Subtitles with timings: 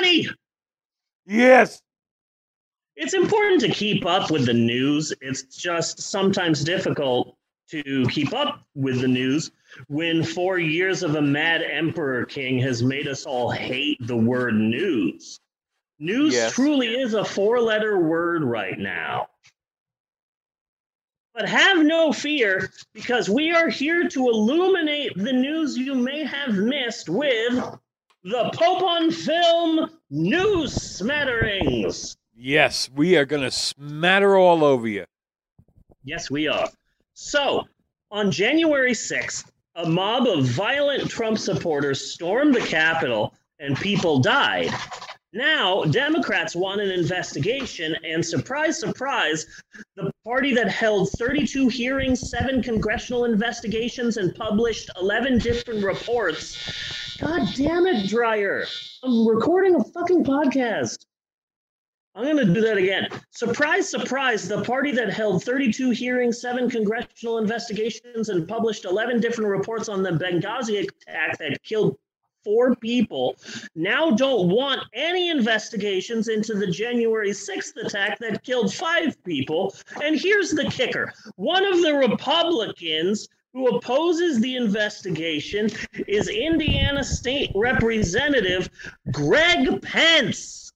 [0.00, 0.28] Johnny,
[1.26, 1.82] Yes.
[2.96, 5.12] it's important to keep up with the news.
[5.20, 7.36] It's just sometimes difficult
[7.70, 9.50] to keep up with the news
[9.88, 14.54] when four years of a mad emperor king has made us all hate the word
[14.54, 15.38] news.
[15.98, 16.54] News Yes.
[16.54, 19.28] truly is a four letter word right now.
[21.34, 26.54] But have no fear, because we are here to illuminate the news you may have
[26.54, 27.78] missed with
[28.22, 32.16] the Pope on Film News Smatterings.
[32.34, 35.04] Yes, we are going to smatter all over you.
[36.04, 36.68] Yes, we are.
[37.14, 37.66] So,
[38.10, 44.70] on January 6th, a mob of violent Trump supporters stormed the Capitol and people died.
[45.32, 49.46] Now, Democrats want an investigation, and surprise, surprise,
[49.94, 56.58] the party that held 32 hearings, seven congressional investigations, and published 11 different reports.
[57.20, 58.64] God damn it, Dreyer.
[59.02, 61.04] I'm recording a fucking podcast.
[62.14, 63.08] I'm going to do that again.
[63.30, 69.50] Surprise, surprise, the party that held 32 hearings, seven congressional investigations, and published 11 different
[69.50, 71.98] reports on the Benghazi attack that killed
[72.42, 73.36] four people
[73.74, 79.74] now don't want any investigations into the January 6th attack that killed five people.
[80.02, 85.68] And here's the kicker one of the Republicans who opposes the investigation
[86.06, 88.68] is Indiana State Representative
[89.12, 90.72] Greg Pence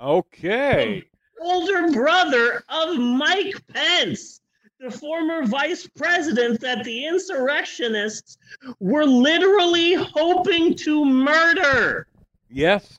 [0.00, 1.04] Okay.
[1.40, 4.40] older brother of Mike Pence,
[4.78, 8.36] the former vice president that the insurrectionists
[8.78, 12.06] were literally hoping to murder.
[12.50, 12.98] Yes.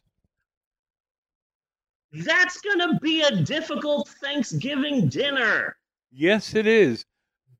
[2.11, 5.77] That's going to be a difficult Thanksgiving dinner.
[6.11, 7.05] Yes, it is.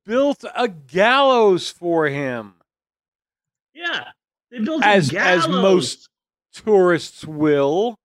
[0.08, 2.53] Built a gallows for him,
[3.73, 4.05] Yeah.
[4.50, 6.08] They built As- as most-
[6.53, 8.00] tourists will.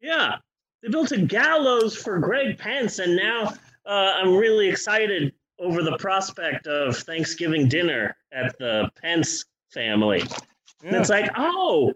[0.00, 0.36] Yeah.
[0.82, 3.52] They built a gallows for Greg Pence, and now
[3.84, 10.20] uh, I'm really excited over the prospect of Thanksgiving dinner at the Pence family.
[10.20, 11.00] And Yeah.
[11.00, 11.92] it's like, oh,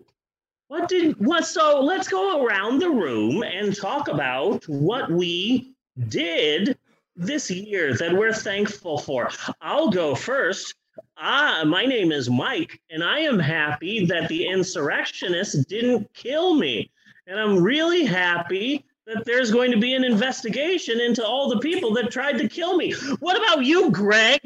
[0.66, 1.46] what did what?
[1.46, 5.74] So let's go around the room and talk about what we
[6.08, 6.76] did
[7.16, 9.30] this year that we're thankful for.
[9.60, 10.74] I'll go first.
[11.16, 16.90] Ah, my name is Mike, and I am happy that the insurrectionists didn't kill me.
[17.26, 21.92] And I'm really happy that there's going to be an investigation into all the people
[21.94, 22.92] that tried to kill me.
[23.20, 24.40] What about you, Greg?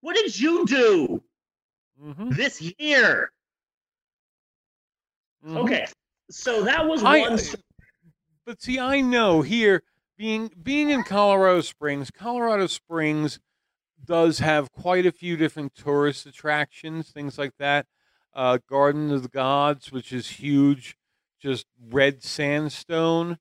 [0.00, 1.22] What did you do
[2.02, 3.30] Mhm, this year?
[5.46, 5.56] mhm.
[5.64, 5.86] Okay,
[6.30, 7.38] so that was I- one.
[8.46, 9.82] But see, I know here
[10.20, 13.40] being being in Colorado Springs, Colorado Springs
[14.04, 17.86] does have quite a few different tourist attractions, things like that.
[18.34, 20.94] Uh, Garden of the Gods, which is huge,
[21.40, 23.38] just red sandstone,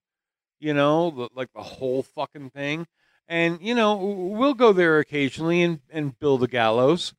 [0.62, 2.88] you know, the- like the whole fucking thing.
[3.28, 7.14] And you know, we'll go there occasionally and and build a gallows.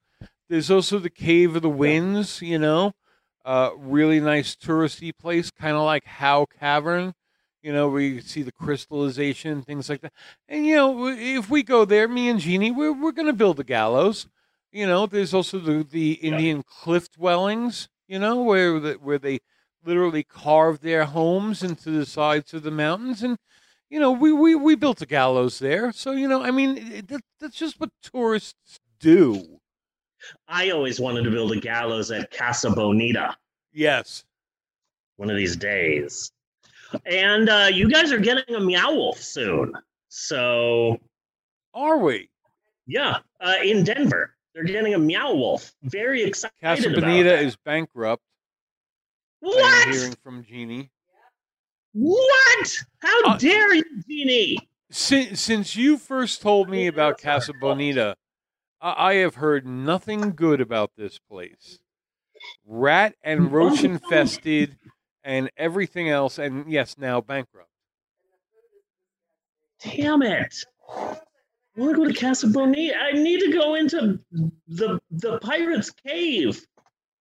[0.49, 2.95] There's also the Cave of the Winds, you know,
[3.45, 7.13] uh, really nice touristy place, kind of like Howe Cavern
[7.63, 10.13] you know, where you see the crystallization and things like that.
[10.49, 13.65] And you know, if we go there, me and Jeannie, we're we're gonna build a
[13.65, 14.27] gallows.
[14.73, 17.89] You know, there's also the the Indian cliff dwellings.
[18.09, 19.41] You know, where the, where they
[19.85, 23.39] literally carved their homes into the sides of the mountains, and
[23.89, 25.93] you know, we we we built a gallows there.
[25.93, 29.61] So you know, I mean, that, that's just what tourists do.
[30.49, 33.37] I always wanted to build a gallows at Casa Bonita
[33.73, 34.25] Yes.
[35.17, 36.33] one of these days.
[37.07, 39.73] And uh, you guys are getting a Meow Wolf soon.
[40.09, 40.99] So,
[41.75, 42.29] Are we?
[42.87, 45.73] yeah, uh, in Denver, they're getting a Meow Wolf.
[45.85, 48.23] Very excited Casa Bonita is bankrupt.
[49.41, 49.89] What?
[49.95, 50.91] hearing from Jeannie.
[51.93, 52.79] What?
[53.01, 54.59] How Uh, dare you, Jeannie?
[54.91, 58.17] Since, since you first told me about Casa Bonita,
[58.81, 61.79] I, I have heard nothing good about this place.
[62.67, 64.77] Rat and roach infested
[65.25, 67.69] and everything else, and yes, now bankrupt.
[69.83, 70.55] Damn it.
[70.89, 72.95] I want to go to Casa Bonita.
[72.97, 74.19] I need to go into
[74.69, 76.61] the the pirate's cave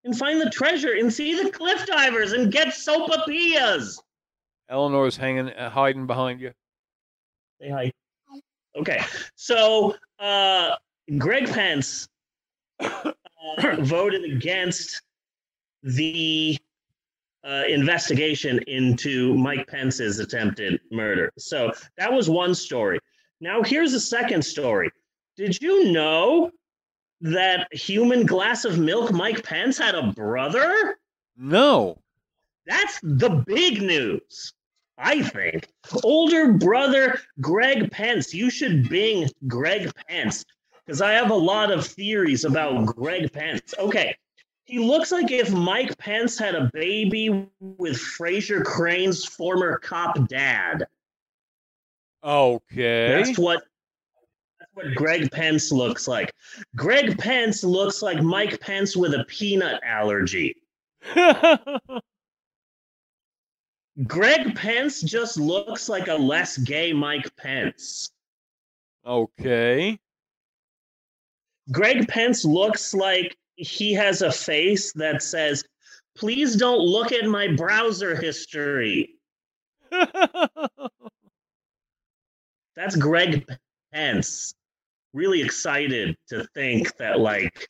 [0.05, 3.99] and find the treasure and see the cliff divers and get sopapillas.
[4.69, 6.53] Eleanor's hanging, uh, hiding behind you.
[7.61, 7.93] Say hi.
[8.77, 9.03] Okay,
[9.35, 10.77] so uh,
[11.17, 12.09] Greg Pence
[12.81, 13.13] uh,
[13.81, 15.03] voted against
[15.83, 16.59] the
[17.49, 21.33] uh, investigation into Mike Pence's attempted murder.
[21.39, 23.01] So that was one story.
[23.41, 24.91] Now here's the second story.
[25.37, 26.51] Did you know
[27.23, 30.99] that human glass of milk Mike Pence had a brother?
[31.37, 31.99] No.
[32.67, 34.53] That's the big news,
[34.99, 35.69] I think.
[36.05, 38.35] Older brother Greg Pence.
[38.35, 40.45] You should bing Greg Pence
[40.85, 43.75] because I have a lot of theories about Greg Pence.
[43.79, 44.17] Okay.
[44.69, 50.87] He looks like if Mike Pence had a baby with Frasier Crane's former cop dad.
[52.23, 53.09] Okay.
[53.09, 53.63] That's what
[54.61, 56.35] that's what Greg Pence looks like.
[56.77, 60.55] Greg Pence looks like Mike Pence with a peanut allergy.
[64.07, 68.11] Greg Pence just looks like a less gay Mike Pence.
[69.07, 69.99] okay.
[71.73, 75.65] Greg Pence looks like he has a face that says,
[76.17, 79.17] Please don't look at my browser history.
[82.77, 83.47] That's Greg
[83.93, 84.55] Pence.
[85.13, 87.69] Really excited to think that, like,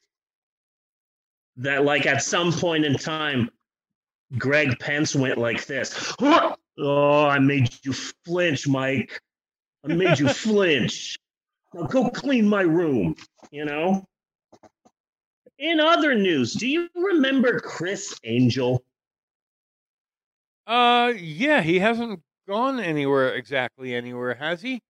[1.56, 3.50] that, like, at some point in time,
[4.38, 6.14] Greg Pence went like this.
[6.80, 9.20] Oh, I made you flinch, Mike.
[9.84, 11.18] I made you flinch.
[11.74, 13.16] Now go clean my room,
[13.50, 14.06] you know?
[15.58, 18.84] In other news, do you remember Criss Angel?
[20.66, 24.82] uh, yeah, he hasn't gone anywhere exactly anywhere, has he?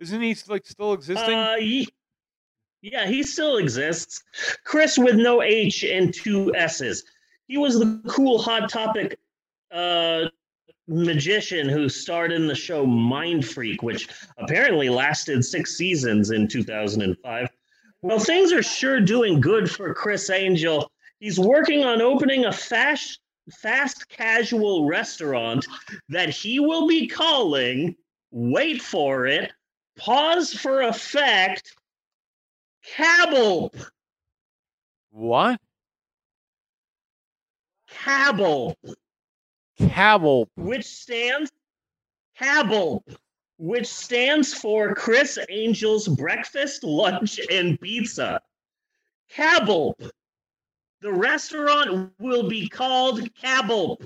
[0.00, 1.34] Isn't he like still existing?
[1.34, 1.88] Uh, ye-
[2.80, 4.22] yeah, he still exists.
[4.64, 7.04] Criss with no H and two S's.
[7.48, 9.18] He was the cool Hot Topic
[9.72, 10.26] uh,
[10.88, 17.48] magician who starred in the show Mindfreak, which apparently lasted six seasons in 2005.
[18.02, 20.90] Well, things are sure doing good for Criss Angel.
[21.20, 23.20] He's working on opening a fast,
[23.60, 25.64] fast casual restaurant
[26.08, 27.94] that he will be calling,
[28.32, 29.52] wait for it,
[29.96, 31.76] pause for effect,
[32.84, 33.72] Cabble.
[35.10, 35.60] what?
[37.88, 38.76] Cabble,
[39.78, 40.48] Cabell.
[40.56, 41.52] which stands
[42.36, 43.04] Cabble,
[43.58, 48.40] which stands for Criss Angel's breakfast, lunch, and pizza.
[49.30, 49.96] Cabble.
[51.00, 54.00] The restaurant will be called Cabble.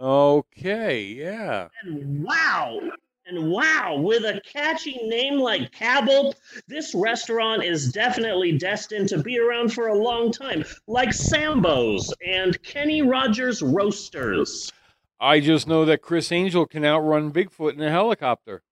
[0.00, 1.68] Okay, yeah.
[1.82, 2.80] And wow,
[3.26, 6.34] and wow, with a catchy name like Cabell,
[6.66, 12.60] this restaurant is definitely destined to be around for a long time, like Sambo's and
[12.62, 14.72] Kenny Rogers Roasters.
[15.20, 18.62] I just know that Criss Angel can outrun Bigfoot in a helicopter.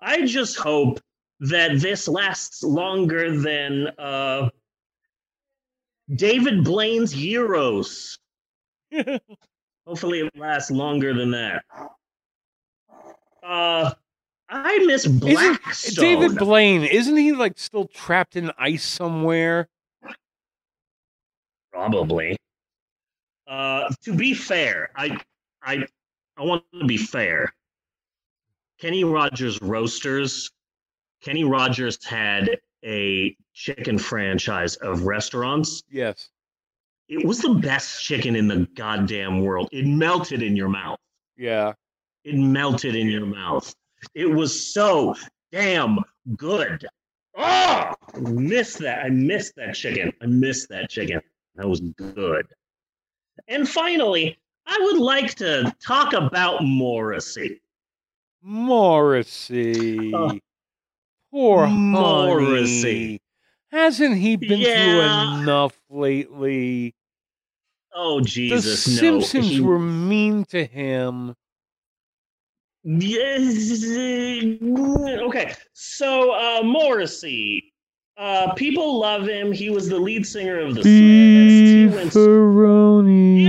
[0.00, 1.00] I just hope
[1.40, 4.48] that this lasts longer than uh,
[6.14, 8.18] David Blaine's Euros.
[9.86, 11.64] Hopefully, it lasts longer than that.
[13.42, 13.92] Uh,
[14.48, 19.68] I miss Isn't David Blaine, isn't he like still trapped in ice somewhere?
[21.70, 22.36] Probably.
[23.48, 25.18] Uh, to be fair, I,
[25.62, 25.86] I,
[26.36, 27.52] I want to be fair.
[28.78, 30.50] Kenny Rogers Roasters.
[31.22, 35.82] Kenny Rogers had a chicken franchise of restaurants.
[35.90, 36.28] Yes.
[37.08, 39.68] It was the best chicken in the goddamn world.
[39.72, 40.98] It melted in your mouth.
[41.36, 41.72] Yeah.
[42.24, 43.74] It melted in your mouth.
[44.14, 45.14] It was so
[45.50, 45.98] damn
[46.36, 46.86] good.
[47.34, 49.04] Oh, I missed that.
[49.04, 50.12] I missed that chicken.
[50.20, 51.20] I missed that chicken.
[51.56, 52.46] That was good.
[53.46, 57.60] And finally, I would like to talk about Morrissey.
[58.42, 60.12] Morrissey.
[60.12, 60.34] Uh,
[61.30, 63.06] Poor Morrissey.
[63.06, 63.20] Honey.
[63.70, 65.34] Hasn't he been Yeah.
[65.34, 66.94] through enough lately?
[67.94, 68.64] Oh Jesus!
[68.64, 69.50] The Simpsons no.
[69.50, 71.34] He- were mean to him.
[72.84, 73.82] Yes.
[75.20, 75.54] Okay.
[75.74, 77.72] So uh, Morrissey,
[78.18, 79.52] uh, people love him.
[79.52, 80.90] He was the lead singer of the Smiths.
[80.92, 83.46] He went Beefaroni.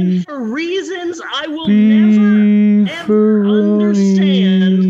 [0.00, 4.80] and for reasons I will never ever understand.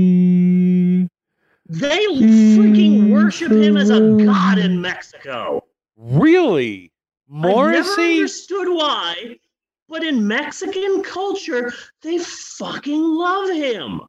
[1.68, 5.64] They freaking worship him as a god in Mexico.
[5.96, 6.90] Really?
[7.28, 7.58] Morrissey?
[7.58, 8.14] I've never Morrissey?
[8.16, 9.36] understood why,
[9.88, 14.00] but in Mexican culture, they fucking love him.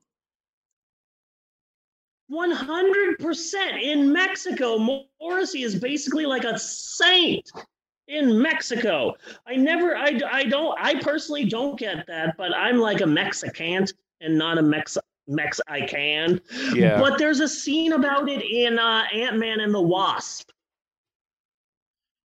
[2.31, 4.77] 100% in Mexico,
[5.19, 7.51] Morrissey is basically like a saint
[8.07, 9.13] in Mexico.
[9.47, 13.93] I never, I, I don't, I personally don't get that, but I'm like a Mexicant
[14.21, 16.41] and not a Mex, Mex, I can.
[16.73, 16.99] Yeah.
[16.99, 20.49] But there's a scene about it in uh, Ant Man and the Wasp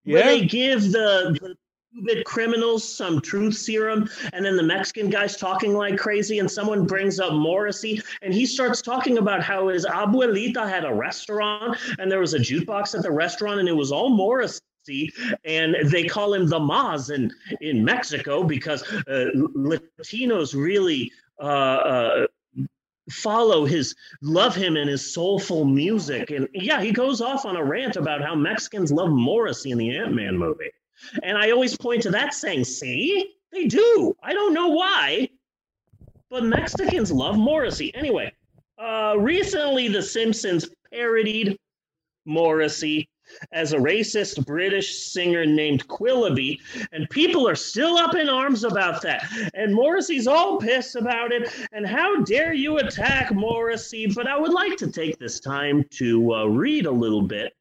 [0.04, 1.56] where they give the, the
[1.94, 6.86] two-bit criminals some truth serum, and then the Mexican guy's talking like crazy, and someone
[6.86, 12.10] brings up Morrissey, and he starts talking about how his abuelita had a restaurant, and
[12.10, 14.60] there was a jukebox at the restaurant, and it was all Morrissey.
[15.44, 17.30] and they call him the Maz in,
[17.60, 22.26] in Mexico because uh, Latinos really uh, uh,
[23.10, 27.64] follow his love him and his soulful music and yeah he goes off on a
[27.64, 30.70] rant about how mexicans love morrissey in the ant-man movie
[31.22, 35.28] and i always point to that saying see they do i don't know why
[36.30, 38.32] but mexicans love morrissey anyway
[38.78, 41.56] uh, recently the simpsons parodied
[42.24, 43.08] morrissey
[43.52, 46.60] as a racist British singer named Quilloughby,
[46.92, 49.24] and people are still up in arms about that.
[49.54, 51.50] And Morrissey's all pissed about it.
[51.72, 54.06] And how dare you attack Morrissey?
[54.06, 57.54] But I would like to take this time to uh, read a little bit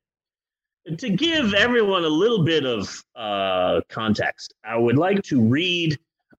[0.97, 4.53] to give everyone a little bit of uh, context.
[4.63, 5.93] I would like to read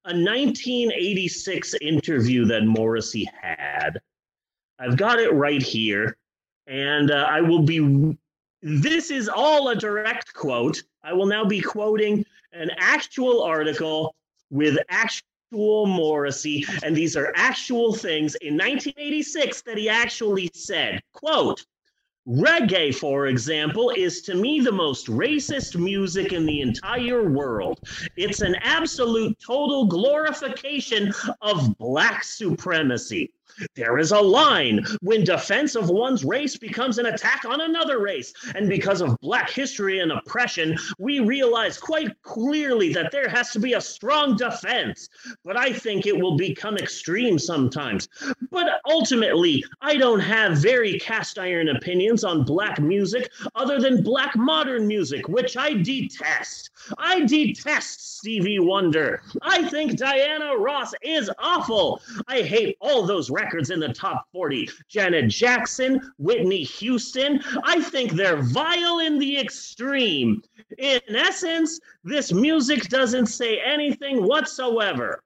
[0.05, 4.01] a 1986 interview that Morrissey had.
[4.79, 6.17] I've got it right here,
[6.67, 8.17] and uh, I will be
[8.63, 10.83] this is all a direct quote.
[11.03, 14.15] I will now be quoting an actual article
[14.51, 21.01] with actual Morrissey, and these are actual things in 1986 that he actually said.
[21.13, 21.65] Quote,
[22.31, 27.81] Reggae, for example, is to me the most racist music in the entire world.
[28.17, 33.33] It's an absolute total glorification of black supremacy.
[33.75, 38.33] There is a line when defense of one's race becomes an attack on another race.
[38.55, 43.59] And because of black history and oppression, we realize quite clearly that there has to
[43.59, 45.09] be a strong defense.
[45.45, 48.09] But I think it will become extreme sometimes.
[48.51, 54.37] But ultimately, I don't have very cast iron opinions on black music other than black
[54.37, 56.71] modern music, which I detest.
[56.99, 59.23] I detest Stevie Wonder.
[59.43, 62.01] I think Diana Ross is awful.
[62.27, 64.69] I hate all those records in the top 40.
[64.89, 67.43] Janet Jackson, Whitney Houston.
[67.65, 70.43] I think they're vile in the extreme.
[70.79, 75.23] In essence, this music doesn't say anything whatsoever.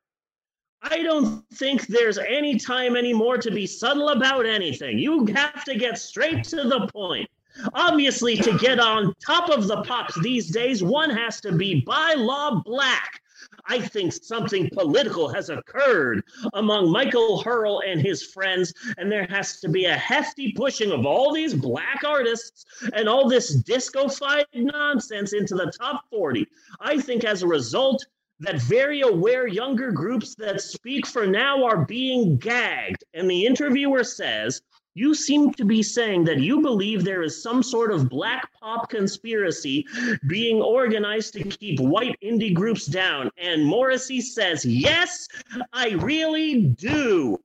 [0.83, 4.99] I don't think there's any time anymore to be subtle about anything.
[4.99, 7.29] You have to get straight to the point.
[7.73, 12.15] Obviously, to get on top of the pops these days, one has to be by
[12.15, 13.21] law black.
[13.67, 19.61] I think something political has occurred among Michael Hurll and his friends, and there has
[19.61, 25.33] to be a hefty pushing of all these black artists and all this disco-fied nonsense
[25.33, 26.47] into the top 40.
[26.81, 28.05] I think as a result,
[28.41, 33.05] that very aware younger groups that speak for now are being gagged.
[33.15, 34.61] And the interviewer says,
[34.95, 38.89] you seem to be saying that you believe there is some sort of black pop
[38.89, 39.87] conspiracy
[40.29, 43.31] being organized to keep white indie groups down.
[43.37, 45.29] And Morrissey says, Yes,
[45.73, 47.39] I really do.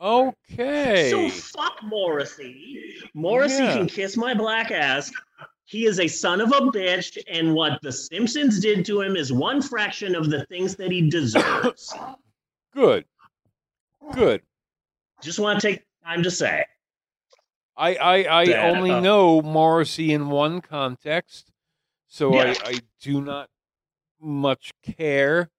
[0.00, 1.10] Okay.
[1.10, 2.96] So fuck Morrissey.
[3.14, 3.74] Morrissey yeah.
[3.74, 5.10] can kiss my black ass.
[5.66, 9.32] He is a son of a bitch, and what the Simpsons did to him is
[9.32, 11.94] one fraction of the things that he deserves.
[12.74, 13.06] Good.
[14.12, 14.42] Good.
[15.24, 16.64] Just want to take time to say.
[17.76, 21.50] I I, I that, only uh, know Morrissey in one context,
[22.06, 22.54] so yeah.
[22.64, 23.48] I, I do not
[24.20, 25.50] much care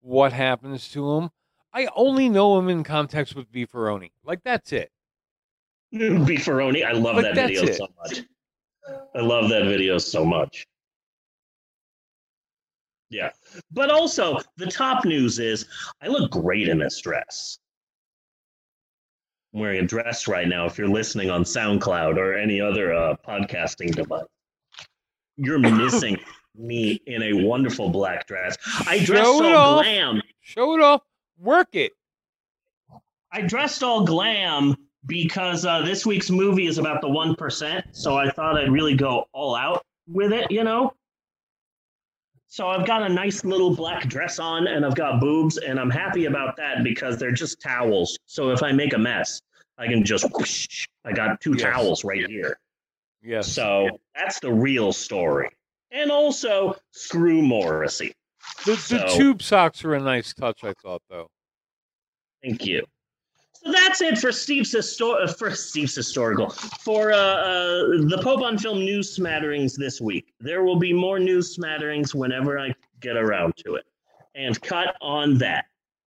[0.00, 1.30] what happens to him.
[1.72, 4.10] I only know him in context with Beefaroni.
[4.24, 4.90] Like that's it.
[5.94, 7.76] Beefaroni, I love like, that video it.
[7.76, 8.22] so much.
[9.14, 10.66] I love that video so much.
[13.08, 13.30] Yeah.
[13.72, 15.66] But also, the top news is
[16.02, 17.58] I look great in this dress.
[19.52, 20.66] I'm wearing a dress right now.
[20.66, 24.24] If you're listening on SoundCloud or any other uh, podcasting device,
[25.36, 26.18] you're missing
[26.56, 28.56] me in a wonderful black dress.
[28.86, 30.22] I dressed Show all glam.
[30.40, 31.02] Show it off.
[31.38, 31.92] Work it.
[33.32, 34.76] I dressed all glam
[35.06, 37.86] because uh, this week's movie is about the one percent.
[37.92, 40.50] So I thought I'd really go all out with it.
[40.50, 40.92] You know.
[42.50, 45.88] So I've got a nice little black dress on and I've got boobs and I'm
[45.88, 48.18] happy about that because they're just towels.
[48.26, 49.40] So if I make a mess,
[49.78, 51.62] I can just whoosh, I got two yes.
[51.62, 52.58] towels right here.
[53.22, 53.52] Yes.
[53.52, 55.48] So that's the real story.
[55.92, 58.12] And also screw Morrissey.
[58.66, 61.28] The, so, the tube socks are a nice touch, I thought though.
[62.42, 62.84] Thank you.
[63.62, 68.40] So that's it for Steve's histor- uh, for Steve's historical for uh, uh, the Pope
[68.40, 70.32] on Film news smatterings this week.
[70.40, 73.84] There will be more news smatterings whenever I get around to it.
[74.34, 75.66] And cut on that.